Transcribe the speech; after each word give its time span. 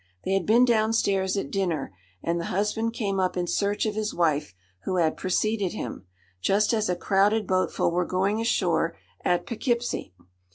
They 0.23 0.33
had 0.33 0.47
been 0.47 0.65
down 0.65 0.93
stairs 0.93 1.37
at 1.37 1.51
dinner, 1.51 1.93
and 2.23 2.39
the 2.41 2.45
husband 2.45 2.91
came 2.93 3.19
up 3.19 3.37
in 3.37 3.45
search 3.45 3.85
of 3.85 3.93
his 3.93 4.15
wife, 4.15 4.55
who 4.83 4.95
had 4.95 5.15
preceded 5.15 5.73
him, 5.73 6.07
just 6.41 6.73
as 6.73 6.89
a 6.89 6.95
crowded 6.95 7.45
boatful 7.45 7.91
were 7.91 8.03
going 8.05 8.41
ashore 8.41 8.97
at 9.23 9.45
Poughkeepsie. 9.45 10.15